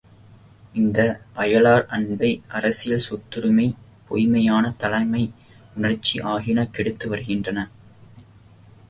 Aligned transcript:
இந்த 0.75 0.99
அயலார் 1.35 1.85
அன்பை 1.95 2.29
அரசியல் 2.49 3.03
சொத்துரிமை 3.07 3.67
பொய்மையான 4.07 4.71
தலைமை 4.77 5.23
உணர்ச்சி 5.75 6.15
ஆகியன 6.33 6.65
கெடுத்து 6.69 7.05
வருகின்றன. 7.09 7.59